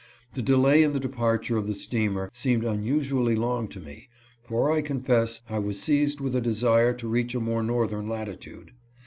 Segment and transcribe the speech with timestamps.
[0.33, 4.09] The delay in the departure of the steamer seemed unusually long to me,
[4.41, 8.71] for I confess I was seized with a desire to reach a more northern latitude.